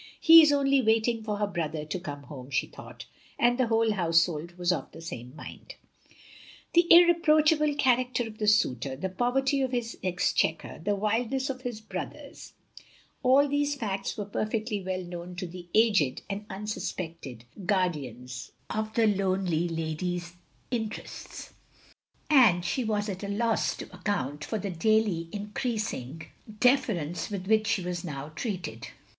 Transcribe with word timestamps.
"He 0.19 0.41
is 0.41 0.51
only 0.51 0.81
waiting 0.81 1.21
for 1.21 1.37
her 1.37 1.45
brother 1.45 1.85
to 1.85 1.99
come 1.99 2.23
home," 2.23 2.49
she 2.49 2.65
thought; 2.65 3.05
and 3.37 3.59
the 3.59 3.67
whole 3.67 3.91
household 3.91 4.57
was 4.57 4.71
of 4.71 4.91
the 4.93 4.99
same 4.99 5.35
mind. 5.35 5.75
The 6.73 6.87
irreproachable 6.91 7.75
character 7.75 8.25
of 8.25 8.39
the 8.39 8.47
suitor— 8.47 8.95
the 8.95 9.09
poverty 9.09 9.61
of 9.61 9.71
his 9.73 9.99
exchequer— 10.01 10.81
^the 10.83 10.97
wildness 10.97 11.51
of 11.51 11.61
his 11.61 11.81
brothers— 11.81 12.53
^all 13.23 13.47
these 13.47 13.75
facts 13.75 14.17
were 14.17 14.25
perfectly 14.25 14.81
well 14.83 15.03
known 15.03 15.35
to 15.35 15.45
the 15.45 15.67
aged 15.75 16.23
and 16.27 16.47
tmsuspected 16.47 17.41
guardians 17.67 18.53
OP 18.71 18.95
GROSVENOR 18.95 19.13
SQUARE 19.13 19.15
257 19.17 19.19
of 19.19 19.19
the 19.19 19.23
lonely 19.23 19.69
lady's 19.85 20.33
interests; 20.71 21.53
and 22.27 22.65
she 22.65 22.83
was 22.83 23.07
at 23.07 23.21
a 23.23 23.27
loss 23.27 23.77
to 23.77 23.85
accotmt 23.85 24.43
for 24.45 24.57
the 24.57 24.71
daily 24.71 25.29
increasing 25.31 26.23
deference 26.59 27.29
with 27.29 27.45
which 27.45 27.67
she 27.67 27.83
was 27.83 28.03
now 28.03 28.29
treated. 28.29 28.87